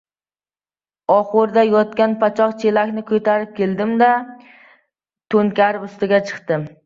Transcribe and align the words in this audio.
Oxurda 1.15 1.65
yotgan 1.67 2.15
pachoq 2.23 2.55
chelakni 2.63 3.03
ko‘tarib 3.13 3.53
keldim-da, 3.61 4.09
to‘nkarib 5.35 5.85
ustiga 5.89 6.25
chiqdim. 6.31 6.67